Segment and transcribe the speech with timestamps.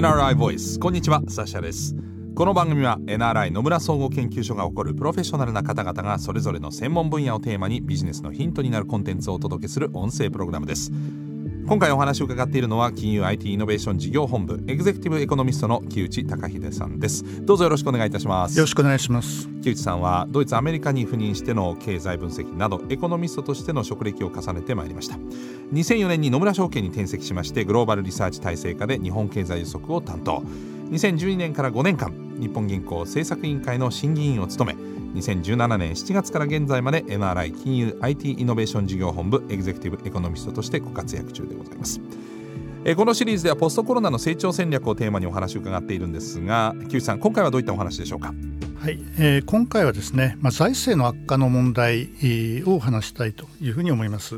[0.00, 1.94] NRI Voice こんにちはサシャです。
[2.34, 10.90] この番組は NRI 野村総合研究所が誇るプロフェッショナルな方々がそれぞれの専門分野をテーマにビジネスのヒントになるコンテンツをお届けする音声プログラムです。
[11.70, 17.22] 今回お話を伺っているのは金融 IT イノベーション事業本部エグゼクティブエコノミストの木内隆秀さんです。
[17.46, 18.58] どうぞよろしくお願いいたします。
[18.58, 19.48] よろしくお願いします。
[19.62, 25.14] 木内さんはドイツアメリカに赴任しての経済分析などエコノミストとしての職歴を重ねてまいりました。
[25.72, 30.42] 2004年に野村証券に転籍しましてグローバルリサーチ体制下で日本経済予測を担当。
[30.90, 34.90] 2012年から5年間日本銀行政策委員会の審議委員を務め
[35.20, 42.00] 2017年7月から現在まで MRI 金融 IT イノベーション事業本部エグゼクティブエコノミストとしてご活躍中でございます。
[42.84, 48.32] えこのシリーズではポストコロナの成長戦略をテーマにお話を伺っているんですが木内さん今回はどういったお話でしょうか？
[48.80, 52.08] はい、えー、今回はですね、まあ、財政の悪化の問題
[52.64, 54.36] を話したいというふうに思います。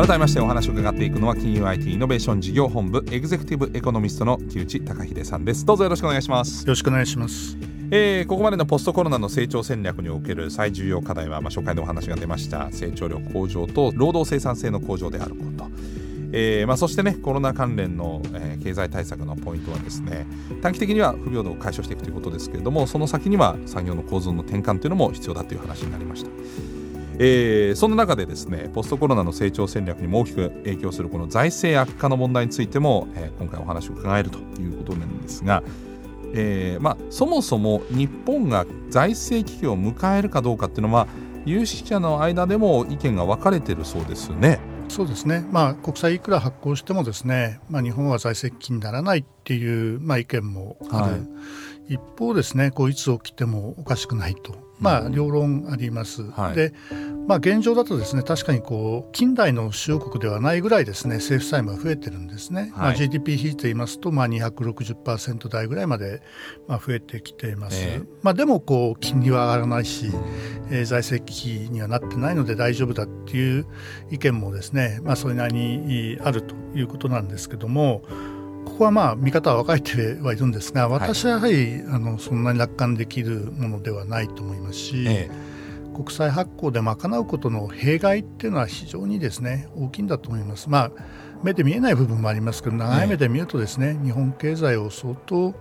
[0.00, 5.66] 改めましてお話を伺っていくのは金融 IT イノベーション事業本部エグゼクティブエコノミストの木内隆秀さんです。
[5.66, 6.62] どうぞよろしくお願いします。
[6.62, 7.58] よろしくお願いします。
[7.90, 15.68] えー、ここまでのポストコロナの成長戦略における最重要課題は、まあ、初回でお話が出ました成長力向上と労働生産性の向上であること、
[16.32, 20.26] えーまあ、そしてねコロナ関連の、えー、経済対策のポイントはですね
[20.62, 26.79] 短期的には不平等を解消していくということですけれどもその先には産業の構造の転換というのも必要だという話になりました。
[27.22, 35.62] えー、そんな中でですねポストコロナの成長戦略にも大きく影響するこの財政悪化の問題についても、えー、今回お話を伺えるということなんですが、
[36.32, 41.08] えーまあ、そもそも日本が財政危機を迎えるかどうかっていうのは
[41.44, 44.58] 有識者の間でも意見が分かれているそうですね。
[44.88, 51.16] そうですね、まあ、国債いくら発行してもですね、まあ、日本は財政危機にならないっていう、まあ、意見もある、は
[51.88, 56.22] い、一方ですねこういつ起きてもおかしくないとまあ、両論あります。
[56.30, 56.72] はい、で、
[57.28, 62.62] まあ、現状だとですね確かにこう近代の主要国ではないぐらいですね政府債務が増えてるんですね。
[62.62, 66.22] はい、まあ、GDP 比と言いますと、まあ、260%台ぐらいまで、
[66.66, 67.76] まあ、増えてきています。
[67.80, 70.10] えー、まあ、でもこう金利は上がらないし、
[70.70, 73.66] えー、財政危機にはなってないので大丈夫だっていう
[74.10, 78.02] 意見もですね、まあ、それなりにあるということなんですけども。
[78.80, 90.70] ここはまあ見方は分かれてはいるんですが私はやはり、あのそんなに楽観できるものではないと思いますし、ええ、国債発行で賄うことの弊害っていうのは非常にですね大きいんだと思います。
[90.70, 90.92] まあ
[91.42, 95.54] 目で見えない部分もありますけど長い目で見るとですね、日本経済を相当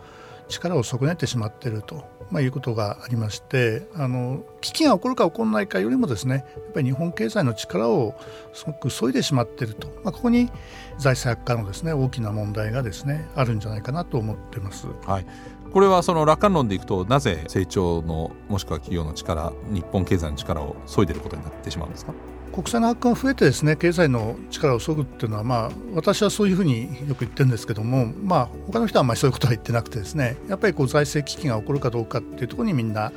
[0.48, 8.16] 力を損ねてしまっていると、まあ、いうことがありましてあの危機が起こるか起こらないかよりもですねやっぱり日本経済の力を
[8.54, 10.50] すごく削いでしまっていると、まあ、ここに
[10.98, 14.88] 財政悪化のですね大きな問題がですねあるんじゃないかなと思ってます。
[15.06, 15.26] はい
[15.72, 22.14] これはその楽観論でいくとなぜ成長のもしくは企業の力日本経済の力を削いでいることになってしまうんですか？
[22.52, 33.14] 国債の発行が増えてですね経済の力を削ぐっていうのは、まあ、私はそういうふうによく言ってるんですけども、まあ他の人はあんまりそういうことは言ってなくてですねやっぱりこう財政危機が起こるかどうかっていうところにみんな、はい、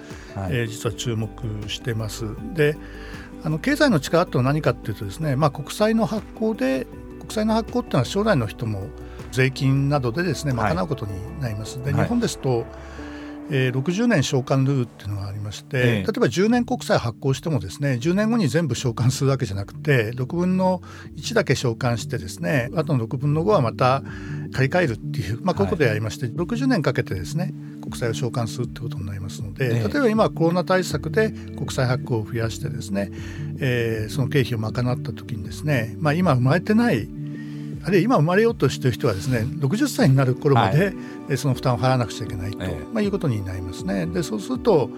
[0.50, 1.30] えー、実は注目
[1.68, 2.26] してます。
[2.54, 2.76] で
[3.44, 6.86] あの経済の力ってのは何かっていうとですね、まあ、国債の発行で
[7.18, 8.88] 国債の発行っていうのは将来の人も
[9.32, 11.78] 税金などでですね賄うことになります。
[11.78, 12.64] はい、で日本ですと、
[13.50, 20.80] えー、60年償還ルールっていうのがありまして、え例えば10年国債発行してもですね10年後に全部償還するわけじゃなくて6分の
[21.16, 24.02] 1だけ償還してですねあとの6分の5はまた
[24.52, 33.10] 借り換えるっていう、まあ、こういうことをやりまして、はい、60年かけてですね国債を償還するってことになりますので、例えば今コロナ対策で国債発行を増やしてですね、
[33.58, 34.72] えー、その経費を賄っ
[35.02, 37.08] た時にですね、まあ、今生まれてない
[37.84, 40.94] あるいは今生まれようとしている人はですね60歳になる頃まで、
[41.28, 42.58] はい、その負担を払わなくちゃいけないと、
[42.92, 44.06] まあ、いうことになりますね。
[44.06, 44.90] でそうすると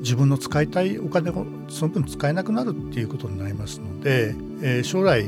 [0.00, 5.26] 自分の使いたいお金をその分使えなくなるっていうことになりますので、えー、将来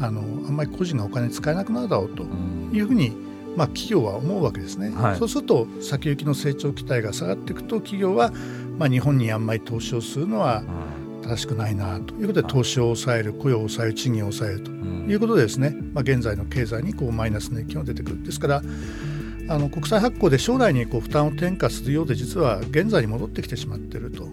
[0.00, 2.24] あのあんまり個人がお金使えなくなるだろうと
[2.72, 3.10] いうふうに、
[3.56, 8.32] まあ、企業は思うわけですね、はい、そうすると先行きの成長期待が下がっていくと企業は、
[8.78, 10.62] まあ、日本にあんまり投資をするのは
[11.22, 12.14] 正しくないなと。
[12.14, 14.70] いうことで投資を抑える雇用を抑える賃金を抑えると。
[14.70, 18.22] いうことでですね、まあ、現在の経済にこうマイナスの影響が出てくる。
[18.22, 18.62] ですから
[19.48, 24.28] あの国債発行で将来にこう負担を転嫁するようで実は現在に戻ってきてしまっていると。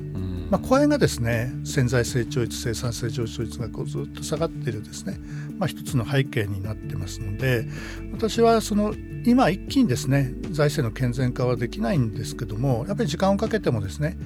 [0.49, 5.19] まあ、これがですね潜在成長率生産性上昇率がこうずっと下がっているですね、
[5.59, 7.67] まあ、一つの背景になってますので
[8.13, 8.95] 私はその
[9.25, 14.17] 今一気にですね財政の健全化はできないんですけどもやっぱり時間をかけてもですね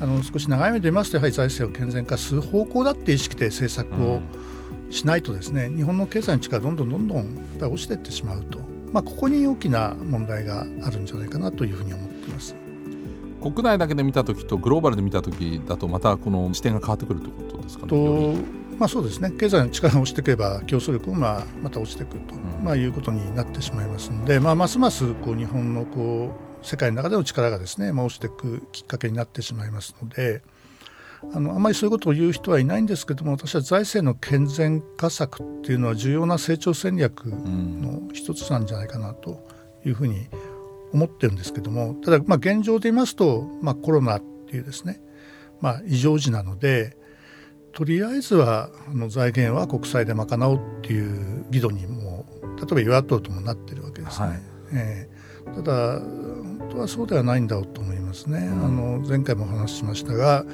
[0.00, 4.20] あの少し長い目で見ますとやはり財政を健全化する方向だって意識で政策を
[4.90, 7.26] しないとですね日本の経済の力どんどんどんどんやっ
[7.58, 8.60] ぱり落ちていってしまうと、
[8.92, 12.54] まあ、ここに大きな問題があるんじゃないかなというふうに思っています。
[13.40, 17.88] 国内だけで見た時とグローバルで見た時だとまたこの視点が変わってくるということですかね。
[17.88, 18.34] と
[18.78, 30.42] まあ、そうですね経済の力が落ちていけば競争力もまあまた落ちてくると、うん、まあ、いうことになってしまいますので、まあ、ますますこう日本のこう世界の中での力がですね、まあ、落ちていくきっかけになってしまいますので。
[31.34, 39.44] あのあまりそういうことを言う人はいないんですけども私は財政の健全化策っていうのは重要な成長戦略の一つなんじゃないかなと
[39.84, 40.28] いうふうに
[40.92, 45.00] 思ってるんですけどもただまあ現状で言いますと、まあ、コロナっていうですね、
[45.60, 46.96] まあ、異常時なので
[47.72, 52.26] とりあえずはあの財源は国債で賄おうっていう議論にも
[52.56, 54.26] 例えば与野党ともなってるわけですね。
[54.26, 54.40] はい、
[54.72, 56.37] えー、ただ本
[56.70, 58.38] 当はそうではないんだろうと思いますね。
[58.38, 60.44] うん、あの前回もお話ししましたが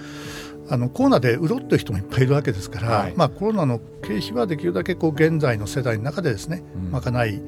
[0.68, 7.42] あのコロナで潤ってる人もいっぱいいるわけですから、はい、まあ、コロナの経費はできるだけこう現在の世代の中でですね、賄い。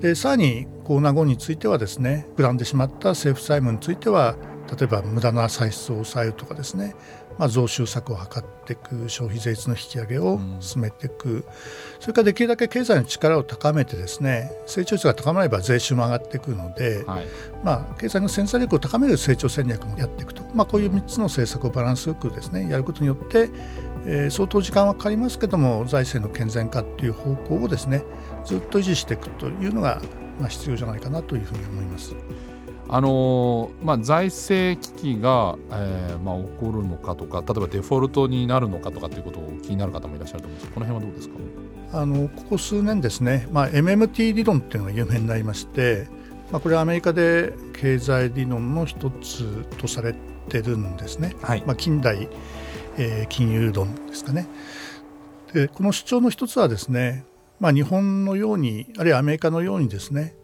[0.00, 4.36] でさらにコロナ後についてはですね膨らんでしまった政府債務については
[4.78, 6.94] 例えば無駄な歳出を抑えるとかですね、
[7.38, 11.44] まあ、増収策を図っていく消費税率の引き上げを進めていく、うん、
[12.00, 17.26] それからできるだけ経済の力を高めてですね成長率が高まれば税収も上がっていくので、はい、
[17.64, 23.50] まあ、経済の潜在力を高める成長戦略もやっていくと、まあ、こういう3つの政策をバランスよくですねやることによって、
[24.06, 28.02] えー、相当時間はかかりますけども財政の健全化という方向をですね
[28.44, 30.00] ずっと維持していくというのが、
[30.38, 32.14] まあ、必要じゃないかなというふうに思います。
[32.96, 42.00] あのまあ、財政危機が、えーまあ、起こるのかとか例えばデフォルトになるのかとかということを気になる方もいらっしゃると思うんですこの辺はどうですか？
[42.00, 46.06] あのここ数年ですね、まあ、MMT 理論っていうのが有名になりまして、
[46.52, 50.14] まあ、これはアメリカで経済理論の一つとされ
[50.48, 52.28] てるんですね、はい、まあ、近代、
[52.96, 54.46] えー、金融論ですかね。
[55.52, 57.24] でこの主張の一つはですね、
[57.58, 60.36] まあ、日本のようにあるいはアメリカのようにですね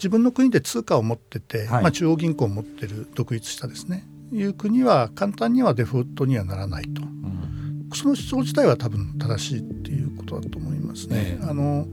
[0.00, 4.06] 自分の国で通貨を持ってて、はい、まあ、中央銀行を持ってる独立したですね。
[4.32, 11.38] いう国は簡単にはデフォルトにはならないと、うん、その主張自体は多分正しいっていうことだと思いますね。
[11.42, 11.86] あの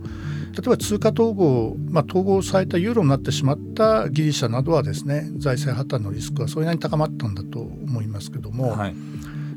[0.54, 8.96] 例えば通貨統合、まあ、統合されたユーロになってしまったギリシャなどはですね財政破綻のリスクはそれなりに高まったんだと思いますけども、はい、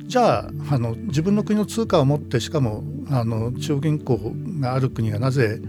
[0.07, 4.19] じゃああの自分の国の通貨を持ってしかもあの中央銀行
[4.61, 5.61] がある国がなぜ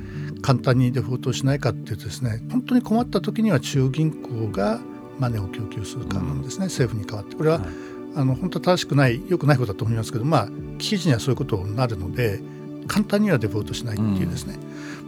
[0.42, 4.80] 簡単にデフォルトしないかっていうとですね本当に困った時には中央銀行が
[5.20, 7.36] マネーを供給するかなんですね、うん、政府に代わって。
[7.36, 7.68] これは、はい、
[8.16, 10.48] あの本当は正しくないよくないことだと思いますけどまあ
[10.80, 12.42] 危機時にはそういうことになるので
[12.88, 14.58] 簡単にはデフォルトしないっていうですね、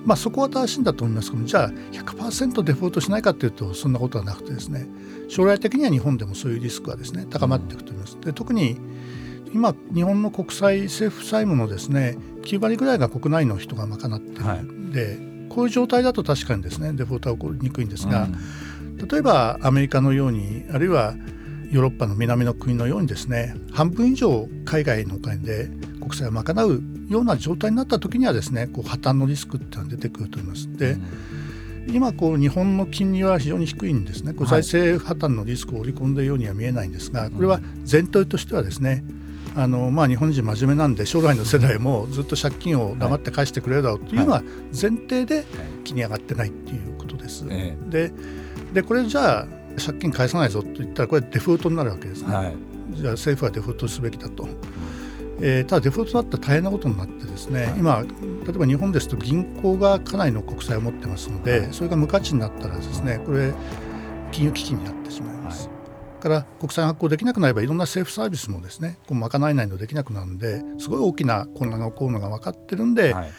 [0.02, 4.88] うん、まあそこは正しいんだと思いますけどじゃあ100%デフォルトしないかっていうとそんなことはなくてですね
[5.30, 8.20] 将来的には日本でもそういうリスクはですね高まっていくと思います。
[8.22, 8.78] で特に
[9.54, 14.44] 今日本の国債政府債務のですね9割ぐらいが国内の人が賄ってる。
[14.44, 15.18] んで、はい、
[15.50, 21.14] こういう状態だと確かにですねデフォルトは起こりにくいんですが、うん、例えばアメリカのようにあるいは
[21.72, 25.70] ヨーロッパの南の国のようにですね半分以上海外のお金で
[26.00, 30.72] 国債を賄うような状態になった時にはですねこう破綻のリスクっていうのは出てくると思います。
[30.78, 30.92] で、
[31.88, 34.34] うん、今こう日本の金利は非常に低いんですね。
[34.34, 37.60] こう財政破綻のリスクを織り込んだようには見えないんですがこれは
[37.90, 39.04] 前提としてはですね
[39.56, 45.46] あのまあ、日本人真面目なんで将来の世代もずっと借金を黙って返してくれるだろうというのは前提で
[45.84, 47.46] 気に上がってないっていうことです。
[47.90, 48.12] で
[48.74, 49.48] でこれじゃあ
[49.84, 52.36] 借金返さないぞと言ったらこれデフォルトになるわけですね。
[52.36, 52.56] はい、
[52.92, 54.48] じゃあ政府はデフォルトすべきだと。
[55.42, 63.54] えー、ただデフォルトだったら大変なことになってですね、はい、今例えば日本ですと銀行がかなりの国債を持ってますので、はい、それが無価値になったらですねこれ
[64.32, 65.33] 金融危機になってしまいます。
[66.24, 73.32] から国債発行できなくなればいろんな政府サービスもですねこう賄えないのできなくなるんですごい大きな混乱が起こるのが分かってるんで、はい、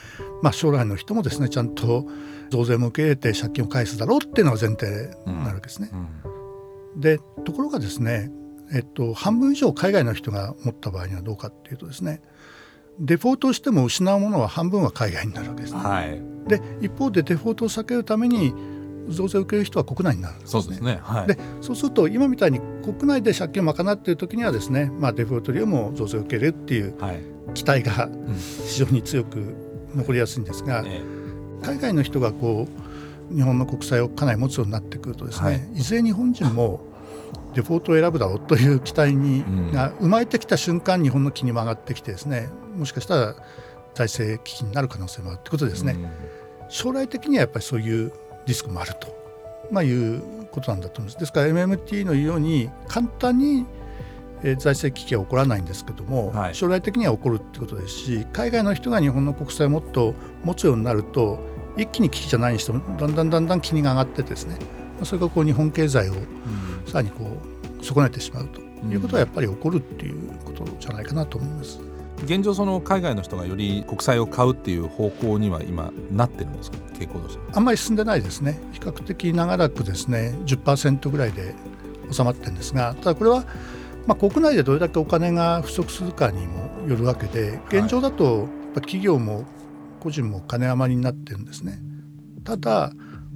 [0.42, 2.06] まあ、将来の人もですねちゃんと
[2.50, 5.88] 増税も受け入れて借金を返すだろうっていうのが前提になるわけですね。
[5.92, 6.08] うん
[6.94, 8.30] うん、でところがですね、
[8.74, 12.20] えっと、半分以上海外の人が持った場合にはどうかっていうとですね
[13.00, 15.80] デフォルトしても失うものは半分は海外になるわけですね。
[15.80, 18.52] はい、で一方でデフォルトを避けるために
[19.08, 26.94] 増税を受ける人は国内になるんです、ね、そうですね、はい、でそうすると今みたいに国内で借金を賄っている時にはですね、まあ、デフォルトよりも増税を受けるっていう
[27.54, 28.08] 期待が
[28.66, 29.54] 非常に強く
[29.94, 30.84] 残りやすいんですが、
[31.62, 32.66] 海外の人がこ
[33.30, 36.80] う日本の国債をかなり持つようになってくるとですね、はい、いずれ日本人も
[37.54, 43.37] デフォルトを選ぶだろうという期待に、が生まれてきた瞬間日本の金利も上がってきてですねもしかしたら
[43.94, 45.96] 財政危機になる可能性もあるということですね。
[46.68, 48.12] 将来的にはやっぱりそういう
[48.46, 49.08] リスクもあると、
[49.70, 51.18] まあ、いうことなんだと思います。
[51.18, 53.66] ですから MMT の言うように簡単に
[54.58, 61.38] 財政危機は起こらないんですけども、はい、将来的には起こるってことですし海外の人が日本の国債をもっと持つようになると
[61.78, 64.58] 一気に危機じゃないにしてもだんだんだんだん金利が上がってですね
[65.02, 66.12] それがこう日本経済を
[66.86, 67.24] さらにこ
[67.80, 71.93] う損ねてしまうということはやっぱり起こるっていうことじゃないかなと思います。
[72.24, 76.78] 現状その海外の人がより国債を買うっていう方向には今なってるんですか？
[76.98, 78.60] 傾向としてあんまり進んでないですね。
[78.72, 80.34] 比較的長らくですね。
[80.46, 81.54] 10%ぐらいで
[82.10, 83.44] 収まってるんですがただこれは
[84.06, 89.44] まあ国内でどれだけお金が不足するかにもよるわけで現状だとやっぱ企業も
[90.00, 91.78] 個人も金余りになってるんですね。
[92.44, 92.92] ただ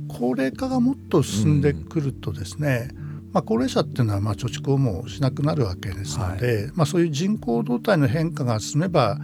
[0.08, 2.97] 高齢化がもっと進んでくるとですね、うん
[3.32, 9.18] まあ、高齢者っていうのはまあ貯蓄をもうしなくなるわけですので、はい、まあ、そういう人口動態の変化が進めば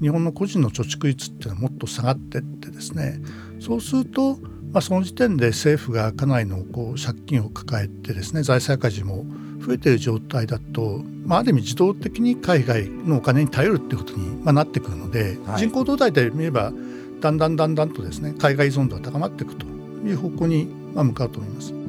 [0.00, 3.20] 日本の個人の貯蓄率っていうのはもっと下がっていってですね。
[3.60, 4.36] そうすると、
[4.72, 9.24] まあ、その時点で政府がかなりのこう借金を抱えてですね財政赤字も
[9.64, 16.72] 増えている状態だと、まあ、ある意味自動的に海外のお金に頼るっていうことに、まあ、なってくるので、はい、人口動態で見れば
[17.20, 21.83] だんだんだんだんとですね海外依存度が高まっていくという方向に向かうと思います。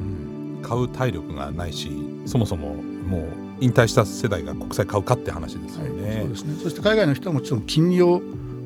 [0.66, 1.90] 買う体力がないし
[2.26, 3.22] そもそももう
[3.60, 6.08] 引退した世代が国債買うかって話ですよね。
[6.08, 6.54] はい、そうですね。
[6.64, 8.20] そして海外の人はもちろん金利を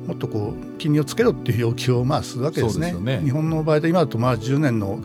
[0.07, 2.91] もっとこう金利をつけろっていう要求をまあするわけですね。
[2.91, 3.21] すね。
[3.23, 4.99] 日本の場合で今だとまあ10年の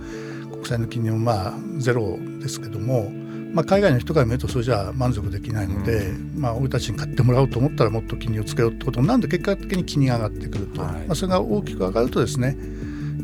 [0.53, 3.11] 国債の金利もまあゼロですけども、
[3.53, 12.57] まあ、海外の人から見るとそれじゃ満足できないので、うん、まあ、俺たちに買ってもらおうと思ったらもっと金利をつけろってことになると結果的に金利が上がってくると、はい、まあ、それが大きく上がるとですね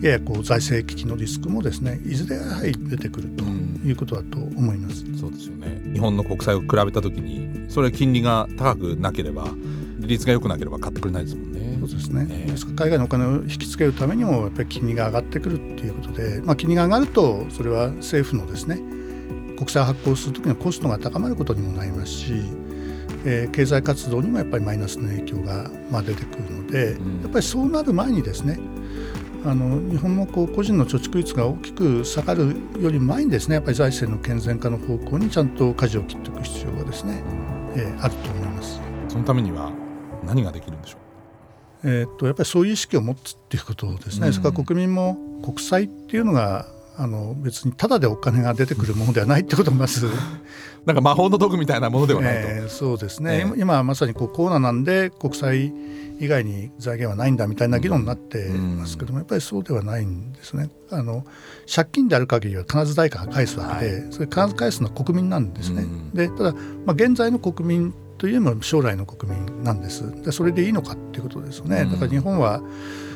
[0.02, 3.44] ややこう財政危機のリスクもですねいずれやはり出てくると
[3.84, 5.80] いうことだと思います、うん、そうですよね。
[5.92, 9.48] 日本の国債を比べた時にそれは金利が高くなければ
[9.98, 11.62] 利率が良くなければ買ってくれないですもんね。
[11.80, 18.80] そうですね、えー、海外のお金を引きつけるためにもやっぱり金利が上がってくるっていうことで、まあ、金利が上がるとそれは政府のですね
[19.56, 22.34] 国債発行する時のコストが高まることにもなりますし、
[23.24, 28.58] えー、経済活動にもやっぱりマイナスの影響がまあ出てくるので、うん、やっぱりそうなる前にですね
[29.44, 37.22] あの日本のこう個人の貯蓄率が大きく下がるより前にですねやっぱり財政の健全化の方向にちゃんと舵を切っていく必要がですね、
[37.74, 38.80] えー、あると思います。
[39.08, 39.72] そのためには
[40.24, 40.98] 何ができるんでしょ
[41.84, 41.90] う？
[41.90, 50.08] えー、っとやっぱりそういう意識を持つっていうことですね、うん、それから国民も国債っていうのがあの別にただでお金が出てくるものではないってことをまず
[50.86, 55.72] なんか魔法の道具みたいなものではないと、えー、そうですね、えー、今まさにこうコロナなんで国債
[56.18, 60.70] 以外に財源はないんだみたいな議論になってますけども、やっぱりそうではないんですね。
[60.90, 61.24] あの
[61.72, 65.84] 借金である限りは必ず代価が返すわけで、はい、それ必ず返すのは国民なんですね。
[66.14, 66.58] でただ、ま
[66.88, 70.22] あ、現在の国民というのは将来の国民なんです。
[70.22, 71.86] でそれでいいのかっていうことですよね。
[71.86, 72.62] だから日本は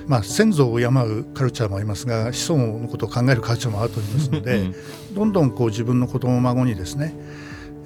[0.09, 4.71] まあ、先祖を敬うカルチャーもありますが子孫のことを考えるカルチャーもあると思いますので
[5.13, 7.13] どんどんこう自分の子供孫にですね、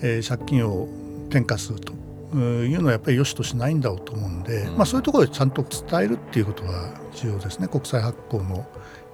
[0.03, 0.89] えー、借金を
[1.29, 1.93] 転嫁すると
[2.37, 8.67] いうのはやっぱり良しとしないんだろうと思うんで、まあ、そういうところでちゃんと伝えるっていうことは重要ですね国際発行の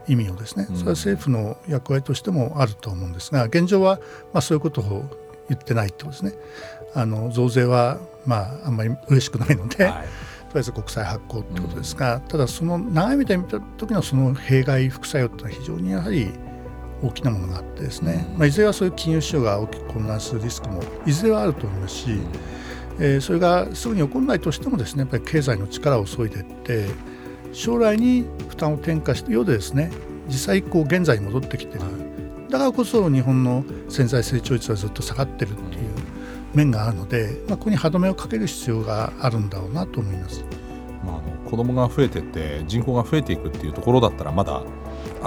[0.09, 3.99] 意味をですねそれは政府の役割としてもあると思うんですが現状は
[4.33, 5.05] まあそういうことを
[5.49, 6.35] 言ってないってことですね
[6.95, 10.07] あの増税はまああんまり嬉しくないので、はい、とり
[10.57, 16.31] あえず国債発行ってことですが、うん、ただその長い目で見た時のその弊害副作用ってのは非常にやはり
[17.03, 22.27] 大きなものがあってですね、まあ、いずれはそういう金融市場が大きく混乱するリスクもいずれはあると思いますし、うん。
[22.99, 26.87] えー、それがすぐに起こらないとしてもですねやっぱり経済の力を削いでいって
[27.53, 29.91] 将来に負担を転嫁したようでですね
[30.29, 31.81] 実際こう現在に戻ってきてる。
[32.49, 35.91] だからこそ日本の潜在成長率はずっと下がってるっていう
[36.55, 40.45] 面があるので、まあ、ここに歯止めをかける必要があるんだろうなと思います。
[41.05, 44.63] まあ、あの子供が増えてって人口が増えていくっていうところだったらまだ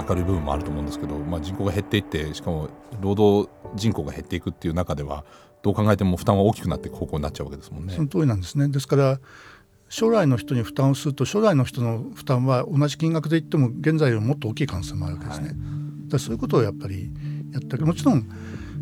[0.07, 2.69] 明るい部分もあると思うんですけど、まあ、人口が減っていってしかも
[3.01, 5.25] 労働人口が減っていくっていう中では
[5.61, 7.93] どう考えても負担は大きくなっていく方向になっちゃうわけですもんね。
[7.93, 9.19] その通りなんですねですから
[9.89, 15.47] 将来の人に負担をすると将来の人の負担は同じ金額で言っても現在よりもっと大きい可能性もあるわけですね。
[15.47, 15.57] はい、
[16.09, 17.11] だそういうことをやっぱり
[17.51, 18.29] やってもちろん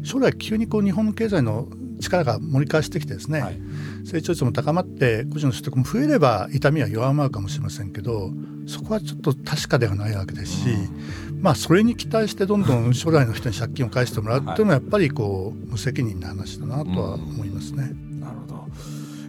[0.04, 1.68] 将来急にこう日本の経済の
[2.00, 3.60] 力が盛り返してきてですね、はい、
[4.06, 8.32] 成長率も高まって個人の所得も増えれば痛みは弱まるかもしれませんけど
[8.68, 17.90] そこはちょっと確かではないわけですし、うん、まあそれに期待してどんどん将来の人に借金を返してもらうっていうのはやっぱりこう無責任な話だなとは思いますね。
[17.92, 18.68] うん、なるほど。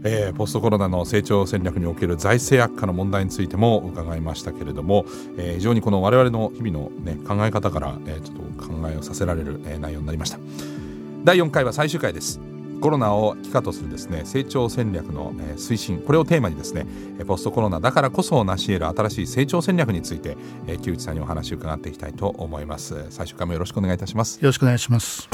[0.04, 5.04] えー、ポストコロナの成長戦略における財政悪化の問題についても伺いましたけれども、
[5.36, 10.38] えー、非常にこの我々の日々の、ね、考え方から、えー、ちょっと考えをさせられる、えー、内容になりました。
[11.24, 12.40] 第4回は最終回です
[12.80, 16.86] コロナを機化とするですね成長戦略の、え推進これをテーマにですね
[17.26, 23.06] ポストコロナだからこそ成し得る新しい成長戦略について、え木内さんにお話を伺っていきたいと思います。
[23.10, 24.36] 最終回もよろしくお願いいたします。
[24.36, 25.28] よろしくお願いします。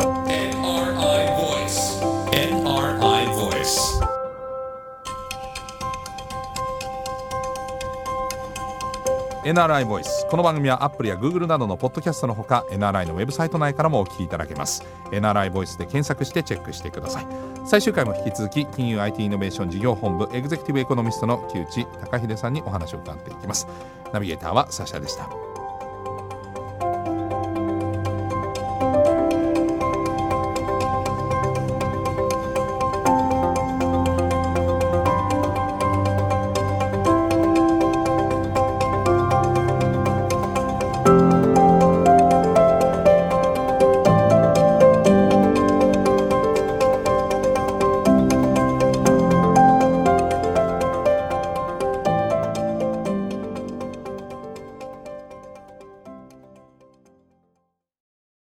[9.44, 10.26] NRI ボイス。
[10.30, 14.82] この番組はアップルや Google などのポッドキャストのほか NRI のウェブサイト内からもお聞きいただけます。
[15.10, 17.26] NRI ボイスで検索してチェックしてください。
[17.66, 23.68] 最終回も引き続き金融 IT イノベーション事業本部エグゼクティブエコノミストの木内隆秀さんにお話を伺っていきます。
[24.14, 25.28] ナビゲーターはサシャでした。